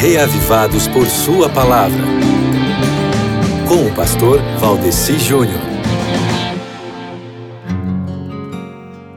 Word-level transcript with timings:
reavivados 0.00 0.86
por 0.86 1.06
Sua 1.06 1.48
palavra. 1.48 2.04
Com 3.66 3.84
o 3.84 3.94
pastor 3.96 4.40
Valdeci 4.60 5.18
Júnior. 5.18 5.58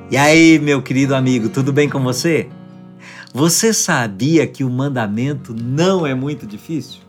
E 0.09 0.17
aí, 0.17 0.57
meu 0.57 0.81
querido 0.81 1.13
amigo, 1.13 1.49
tudo 1.49 1.71
bem 1.71 1.87
com 1.87 1.99
você? 2.01 2.49
Você 3.31 3.71
sabia 3.75 4.47
que 4.47 4.63
o 4.63 4.71
mandamento 4.71 5.53
não 5.53 6.05
é 6.05 6.15
muito 6.15 6.47
difícil? 6.47 7.01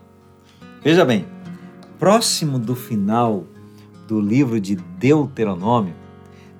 Veja 0.83 1.03
bem, 1.03 1.25
próximo 1.97 2.59
do 2.59 2.75
final 2.75 3.43
do 4.07 4.21
livro 4.21 4.61
de 4.61 4.75
Deuteronômio, 4.75 5.95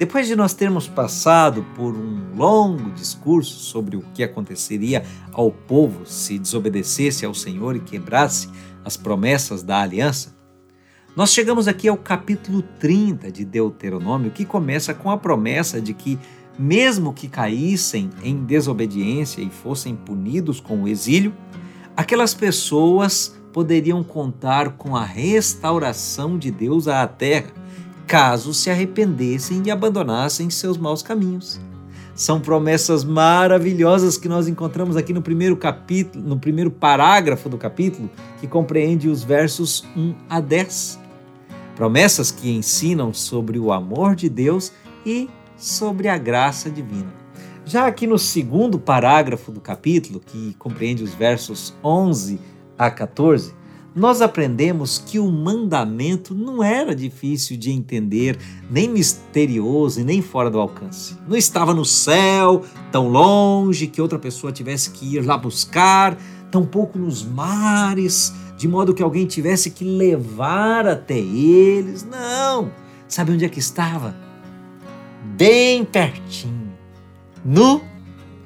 depois 0.04 0.27
de 0.27 0.35
nós 0.35 0.54
termos 0.54 0.85
passado 0.85 1.65
por 1.77 1.95
um 1.95 2.35
longo 2.35 2.91
discurso 2.91 3.57
sobre 3.59 3.95
o 3.95 4.02
que 4.13 4.21
aconteceria 4.21 5.05
ao 5.31 5.49
povo 5.49 6.05
se 6.05 6.38
desobedecesse 6.38 7.26
ao 7.26 7.34
Senhor 7.34 7.77
e 7.77 7.79
quebrasse 7.79 8.49
as 8.84 8.98
promessas 8.98 9.63
da 9.63 9.79
aliança, 9.79 10.35
nós 11.16 11.31
chegamos 11.31 11.70
aqui 11.70 11.88
ao 11.88 11.95
capítulo 11.95 12.62
30 12.81 13.31
de 13.31 13.45
Deuteronômio, 13.45 14.31
que 14.31 14.43
começa 14.43 14.93
com 14.93 15.09
a 15.09 15.17
promessa 15.17 15.79
de 15.79 15.93
que, 15.93 16.20
mesmo 16.59 17.13
que 17.13 17.29
caíssem 17.29 18.09
em 18.21 18.43
desobediência 18.43 19.41
e 19.41 19.49
fossem 19.49 19.95
punidos 19.95 20.59
com 20.59 20.84
o 20.84 20.88
exílio, 20.90 21.34
aquelas 21.95 22.34
pessoas 22.34 23.40
poderiam 23.54 24.04
contar 24.04 24.71
com 24.71 24.98
a 24.98 25.05
restauração 25.05 26.38
de 26.38 26.51
Deus 26.51 26.90
à 26.90 27.07
terra 27.07 27.62
caso 28.07 28.53
se 28.53 28.70
arrependessem 28.70 29.63
e 29.66 29.71
abandonassem 29.71 30.49
seus 30.49 30.77
maus 30.77 31.02
caminhos. 31.02 31.59
São 32.16 32.39
promessas 32.39 33.03
maravilhosas 33.03 34.17
que 34.17 34.29
nós 34.29 34.48
encontramos 34.48 34.95
aqui 34.95 35.12
no 35.12 35.21
primeiro 35.21 35.57
capítulo, 35.57 36.23
no 36.23 36.38
primeiro 36.38 36.70
parágrafo 36.70 37.49
do 37.49 37.57
capítulo, 37.57 38.09
que 38.40 38.46
compreende 38.46 39.09
os 39.09 39.24
versos 39.24 39.84
1 39.96 40.13
a 40.29 40.40
10. 40.40 40.99
Promessas 41.76 42.29
que 42.29 42.51
ensinam 42.51 43.12
sobre 43.12 43.57
o 43.57 43.71
amor 43.71 44.15
de 44.15 44.29
Deus 44.29 44.71
e 45.04 45.27
sobre 45.57 46.07
a 46.07 46.18
graça 46.18 46.70
divina. 46.70 47.12
Já 47.65 47.87
aqui 47.87 48.05
no 48.05 48.20
segundo 48.20 48.77
parágrafo 48.77 49.51
do 49.51 49.59
capítulo, 49.59 50.20
que 50.20 50.54
compreende 50.59 51.04
os 51.04 51.15
versos 51.15 51.74
11 51.84 52.40
a 52.77 52.91
14, 52.91 53.55
nós 53.96 54.22
aprendemos 54.22 54.98
que 54.98 55.20
o 55.20 55.32
mandamento 55.32 56.34
não 56.34 56.63
era 56.63 56.96
difícil 56.96 57.55
de 57.58 57.72
entender, 57.72 58.40
nem 58.70 58.90
misterioso 58.90 60.02
e 60.02 60.04
nem 60.04 60.22
fora 60.22 60.49
do 60.49 60.60
alcance. 60.60 61.16
Não 61.27 61.38
estava 61.38 61.74
no 61.74 61.86
céu, 61.86 62.64
tão 62.91 63.08
longe 63.08 63.88
que 63.88 64.02
outra 64.02 64.18
pessoa 64.18 64.52
tivesse 64.52 64.90
que 64.91 65.16
ir 65.16 65.25
lá 65.25 65.38
buscar, 65.38 66.18
tampouco 66.52 66.97
nos 66.97 67.24
mares, 67.24 68.34
de 68.58 68.68
modo 68.68 68.94
que 68.94 69.03
alguém 69.03 69.28
tivesse 69.28 69.69
que 69.69 69.84
levar 69.84 70.88
até 70.88 71.18
eles. 71.18 72.03
Não! 72.03 72.72
Sabe 73.08 73.31
onde 73.31 73.46
é 73.46 73.50
que 73.50 73.59
estava? 73.59 74.16
Bem 75.36 75.86
pertinho, 75.86 76.74
no 77.46 77.81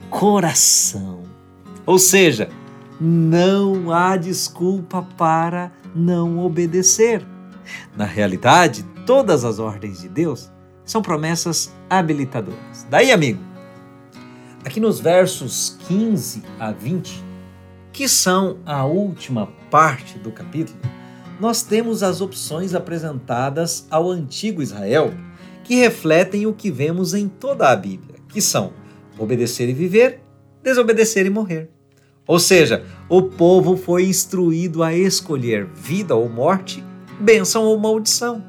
coração. 0.10 1.24
Ou 1.86 1.98
seja, 1.98 2.50
não 3.00 3.92
há 3.92 4.18
desculpa 4.18 5.08
para 5.18 5.72
não 5.96 6.40
obedecer. 6.40 7.26
Na 7.96 8.06
realidade, 8.06 8.84
todas 9.06 9.44
as 9.44 9.60
ordens 9.60 10.02
de 10.02 10.10
Deus 10.10 10.52
são 10.84 11.02
promessas 11.02 11.74
habilitadoras. 11.90 12.88
Daí, 12.90 13.12
amigo, 13.12 13.42
aqui 14.66 14.80
nos 14.80 15.00
versos 15.00 15.78
15 15.88 16.44
a 16.60 16.72
20, 16.72 17.24
que 17.92 18.08
são 18.08 18.58
a 18.66 18.86
última 18.86 19.48
parte 19.70 20.18
do 20.18 20.32
capítulo, 20.32 20.80
nós 21.40 21.62
temos 21.62 22.02
as 22.02 22.22
opções 22.22 22.74
apresentadas 22.74 23.86
ao 23.92 24.10
antigo 24.10 24.62
Israel 24.62 25.14
que 25.64 25.76
refletem 25.76 26.48
o 26.48 26.54
que 26.54 26.72
vemos 26.72 27.14
em 27.14 27.28
toda 27.28 27.70
a 27.70 27.76
Bíblia, 27.76 28.16
que 28.30 28.42
são 28.42 28.72
obedecer 29.20 29.68
e 29.68 29.74
viver, 29.74 30.22
desobedecer 30.64 31.26
e 31.26 31.30
morrer. 31.30 31.70
Ou 32.28 32.40
seja, 32.40 32.86
o 33.08 33.24
povo 33.24 33.78
foi 33.78 34.06
instruído 34.06 34.84
a 34.84 34.94
escolher 34.94 35.66
vida 35.66 36.14
ou 36.14 36.28
morte, 36.28 36.84
bênção 37.20 37.64
ou 37.64 37.80
maldição. 37.80 38.44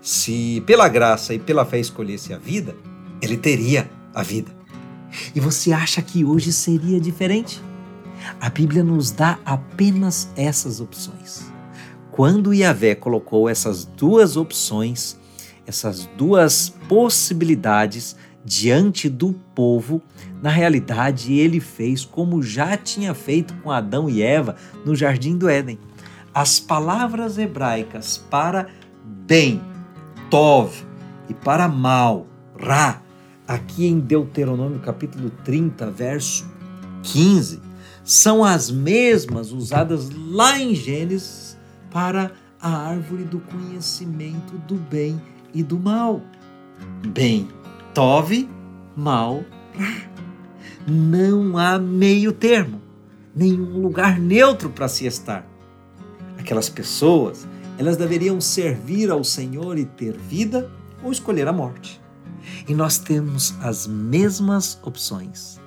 Se 0.00 0.62
pela 0.66 0.88
graça 0.88 1.32
e 1.32 1.38
pela 1.38 1.64
fé 1.64 1.80
escolhesse 1.80 2.34
a 2.34 2.38
vida, 2.38 2.76
ele 3.22 3.38
teria 3.38 3.90
a 4.14 4.22
vida. 4.22 4.52
E 5.34 5.40
você 5.40 5.72
acha 5.72 6.02
que 6.02 6.24
hoje 6.24 6.52
seria 6.52 7.00
diferente? 7.00 7.62
A 8.40 8.50
Bíblia 8.50 8.84
nos 8.84 9.10
dá 9.10 9.38
apenas 9.44 10.28
essas 10.36 10.80
opções. 10.80 11.50
Quando 12.10 12.54
Yahvé 12.54 12.94
colocou 12.94 13.48
essas 13.48 13.84
duas 13.84 14.36
opções, 14.36 15.18
essas 15.66 16.06
duas 16.16 16.68
possibilidades 16.88 18.16
diante 18.44 19.08
do 19.08 19.32
povo, 19.54 20.02
na 20.42 20.50
realidade 20.50 21.32
ele 21.32 21.60
fez 21.60 22.04
como 22.04 22.42
já 22.42 22.76
tinha 22.76 23.14
feito 23.14 23.54
com 23.62 23.70
Adão 23.70 24.08
e 24.08 24.22
Eva 24.22 24.56
no 24.84 24.94
jardim 24.94 25.38
do 25.38 25.48
Éden. 25.48 25.78
As 26.34 26.60
palavras 26.60 27.38
hebraicas 27.38 28.18
para 28.18 28.66
bem, 29.04 29.62
tov, 30.30 30.84
e 31.28 31.34
para 31.34 31.68
mal, 31.68 32.26
ra, 32.58 33.00
aqui 33.46 33.86
em 33.86 33.98
Deuteronômio 33.98 34.80
capítulo 34.80 35.30
30, 35.44 35.90
verso 35.90 36.46
15, 37.02 37.60
são 38.04 38.44
as 38.44 38.70
mesmas 38.70 39.52
usadas 39.52 40.10
lá 40.10 40.60
em 40.60 40.74
Gênesis 40.74 41.56
para 41.90 42.32
a 42.60 42.88
árvore 42.88 43.24
do 43.24 43.38
conhecimento 43.40 44.58
do 44.66 44.74
bem 44.74 45.20
e 45.54 45.62
do 45.62 45.78
mal. 45.78 46.20
Bem, 47.06 47.48
Tove, 47.94 48.48
mal, 48.96 49.44
Não 50.84 51.56
há 51.56 51.78
meio 51.78 52.32
termo, 52.32 52.82
nenhum 53.32 53.80
lugar 53.80 54.18
neutro 54.18 54.68
para 54.68 54.88
se 54.88 55.06
estar. 55.06 55.48
Aquelas 56.36 56.68
pessoas, 56.68 57.46
elas 57.78 57.96
deveriam 57.96 58.40
servir 58.40 59.12
ao 59.12 59.22
Senhor 59.22 59.78
e 59.78 59.84
ter 59.84 60.18
vida 60.18 60.68
ou 61.04 61.12
escolher 61.12 61.46
a 61.46 61.52
morte. 61.52 62.02
E 62.66 62.74
nós 62.74 62.98
temos 62.98 63.54
as 63.62 63.86
mesmas 63.86 64.76
opções: 64.82 65.60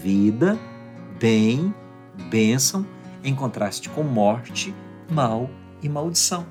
vida, 0.00 0.56
bem, 1.18 1.74
bênção, 2.30 2.86
em 3.24 3.34
contraste 3.34 3.88
com 3.88 4.04
morte, 4.04 4.72
mal 5.10 5.50
e 5.82 5.88
maldição. 5.88 6.46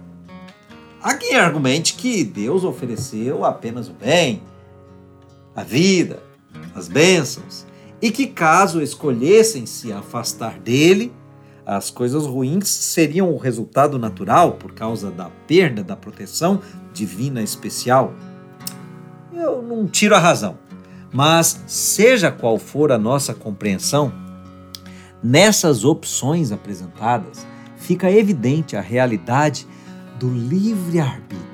Há 1.01 1.13
quem 1.13 1.35
argumente 1.35 1.93
que 1.93 2.21
Deus 2.25 2.65
ofereceu 2.65 3.45
apenas 3.45 3.87
o 3.87 3.93
bem 3.93 4.43
a 5.55 5.63
vida, 5.63 6.21
as 6.75 6.87
bênçãos, 6.87 7.65
e 8.01 8.11
que 8.11 8.27
caso 8.27 8.81
escolhessem 8.81 9.65
se 9.65 9.91
afastar 9.93 10.59
dele, 10.59 11.13
as 11.65 11.89
coisas 11.89 12.25
ruins 12.25 12.67
seriam 12.67 13.33
o 13.33 13.37
resultado 13.37 13.97
natural 13.97 14.53
por 14.53 14.73
causa 14.73 15.09
da 15.09 15.29
perda 15.47 15.83
da 15.83 15.95
proteção 15.95 16.61
divina 16.93 17.41
especial. 17.41 18.13
Eu 19.33 19.61
não 19.61 19.87
tiro 19.87 20.13
a 20.15 20.19
razão, 20.19 20.59
mas 21.11 21.63
seja 21.65 22.31
qual 22.31 22.59
for 22.59 22.91
a 22.91 22.97
nossa 22.97 23.33
compreensão, 23.33 24.13
nessas 25.23 25.83
opções 25.83 26.51
apresentadas 26.51 27.47
fica 27.77 28.11
evidente 28.11 28.75
a 28.75 28.81
realidade 28.81 29.65
do 30.19 30.29
livre-arbítrio 30.29 31.44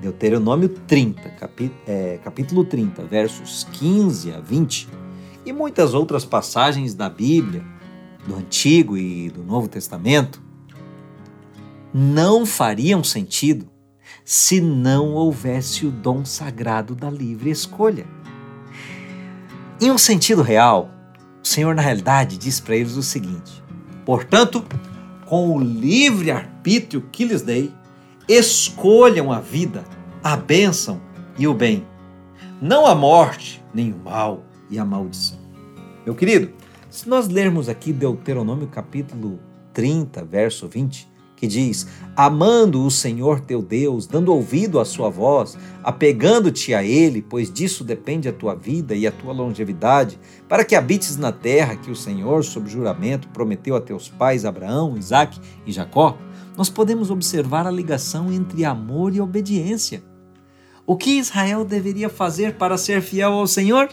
Deuteronômio 0.00 0.68
30, 0.68 1.28
capi, 1.30 1.70
é, 1.86 2.18
capítulo 2.24 2.64
30, 2.64 3.04
versos 3.04 3.64
15 3.72 4.32
a 4.32 4.40
20, 4.40 4.88
e 5.44 5.52
muitas 5.52 5.94
outras 5.94 6.24
passagens 6.24 6.94
da 6.94 7.08
Bíblia, 7.08 7.64
do 8.26 8.34
Antigo 8.34 8.96
e 8.96 9.30
do 9.30 9.42
Novo 9.42 9.68
Testamento, 9.68 10.42
não 11.92 12.46
fariam 12.46 13.02
sentido 13.02 13.68
se 14.24 14.60
não 14.60 15.12
houvesse 15.14 15.86
o 15.86 15.90
dom 15.90 16.24
sagrado 16.24 16.94
da 16.94 17.10
livre 17.10 17.50
escolha. 17.50 18.06
Em 19.80 19.90
um 19.90 19.98
sentido 19.98 20.42
real, 20.42 20.90
o 21.42 21.46
Senhor, 21.46 21.74
na 21.74 21.82
realidade, 21.82 22.36
diz 22.36 22.60
para 22.60 22.76
eles 22.76 22.96
o 22.96 23.02
seguinte: 23.02 23.62
portanto, 24.04 24.64
com 25.26 25.56
o 25.56 25.60
livre 25.60 26.30
arbítrio 26.30 27.02
que 27.10 27.24
lhes 27.24 27.42
dei, 27.42 27.72
escolham 28.30 29.32
a 29.32 29.40
vida, 29.40 29.84
a 30.22 30.36
bênção 30.36 31.00
e 31.36 31.48
o 31.48 31.52
bem, 31.52 31.84
não 32.62 32.86
a 32.86 32.94
morte, 32.94 33.60
nem 33.74 33.92
o 33.92 33.96
mal 33.96 34.44
e 34.70 34.78
a 34.78 34.84
maldição. 34.84 35.38
Meu 36.06 36.14
querido, 36.14 36.52
se 36.88 37.08
nós 37.08 37.26
lermos 37.26 37.68
aqui 37.68 37.92
Deuteronômio 37.92 38.68
capítulo 38.68 39.40
30, 39.72 40.24
verso 40.24 40.68
20, 40.68 41.10
que 41.34 41.46
diz: 41.46 41.88
Amando 42.14 42.84
o 42.84 42.90
Senhor 42.90 43.40
teu 43.40 43.62
Deus, 43.62 44.06
dando 44.06 44.32
ouvido 44.32 44.78
à 44.78 44.84
sua 44.84 45.08
voz, 45.08 45.58
apegando-te 45.82 46.72
a 46.72 46.84
Ele, 46.84 47.22
pois 47.22 47.50
disso 47.50 47.82
depende 47.82 48.28
a 48.28 48.32
tua 48.32 48.54
vida 48.54 48.94
e 48.94 49.06
a 49.06 49.12
tua 49.12 49.32
longevidade, 49.32 50.20
para 50.48 50.64
que 50.64 50.76
habites 50.76 51.16
na 51.16 51.32
terra 51.32 51.76
que 51.76 51.90
o 51.90 51.96
Senhor, 51.96 52.44
sob 52.44 52.70
juramento, 52.70 53.26
prometeu 53.28 53.74
a 53.74 53.80
teus 53.80 54.08
pais 54.08 54.44
Abraão, 54.44 54.96
Isaque 54.96 55.40
e 55.66 55.72
Jacó, 55.72 56.16
nós 56.60 56.68
podemos 56.68 57.10
observar 57.10 57.66
a 57.66 57.70
ligação 57.70 58.30
entre 58.30 58.66
amor 58.66 59.14
e 59.14 59.20
obediência. 59.22 60.02
O 60.86 60.94
que 60.94 61.12
Israel 61.18 61.64
deveria 61.64 62.10
fazer 62.10 62.56
para 62.56 62.76
ser 62.76 63.00
fiel 63.00 63.32
ao 63.32 63.46
Senhor? 63.46 63.88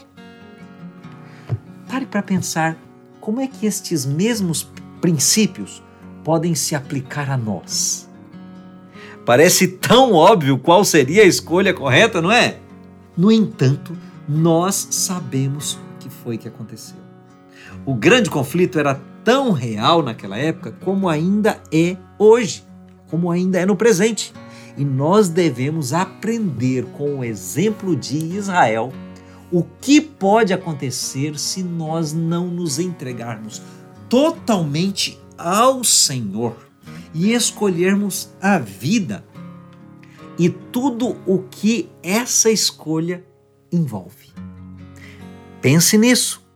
Pare 1.88 2.04
para 2.04 2.22
pensar 2.22 2.76
como 3.22 3.40
é 3.40 3.46
que 3.46 3.64
estes 3.64 4.04
mesmos 4.04 4.70
princípios 5.00 5.82
podem 6.22 6.54
se 6.54 6.74
aplicar 6.74 7.30
a 7.30 7.38
nós. 7.38 8.06
Parece 9.24 9.68
tão 9.68 10.12
óbvio 10.12 10.58
qual 10.58 10.84
seria 10.84 11.22
a 11.22 11.26
escolha 11.26 11.72
correta, 11.72 12.20
não 12.20 12.30
é? 12.30 12.58
No 13.16 13.32
entanto, 13.32 13.96
nós 14.28 14.88
sabemos 14.90 15.72
o 15.72 15.98
que 16.00 16.10
foi 16.10 16.36
que 16.36 16.48
aconteceu. 16.48 16.98
O 17.86 17.94
grande 17.94 18.28
conflito 18.28 18.78
era 18.78 19.00
tão 19.28 19.52
real 19.52 20.02
naquela 20.02 20.38
época 20.38 20.72
como 20.82 21.06
ainda 21.06 21.62
é 21.70 21.98
hoje, 22.18 22.64
como 23.10 23.30
ainda 23.30 23.58
é 23.58 23.66
no 23.66 23.76
presente. 23.76 24.32
E 24.74 24.82
nós 24.82 25.28
devemos 25.28 25.92
aprender 25.92 26.86
com 26.96 27.18
o 27.18 27.24
exemplo 27.24 27.94
de 27.94 28.16
Israel 28.16 28.90
o 29.52 29.62
que 29.82 30.00
pode 30.00 30.54
acontecer 30.54 31.38
se 31.38 31.62
nós 31.62 32.14
não 32.14 32.46
nos 32.46 32.78
entregarmos 32.78 33.60
totalmente 34.08 35.20
ao 35.36 35.84
Senhor 35.84 36.56
e 37.12 37.34
escolhermos 37.34 38.30
a 38.40 38.58
vida 38.58 39.22
e 40.38 40.48
tudo 40.48 41.18
o 41.26 41.40
que 41.50 41.90
essa 42.02 42.50
escolha 42.50 43.22
envolve. 43.70 44.32
Pense 45.60 45.98
nisso 45.98 46.47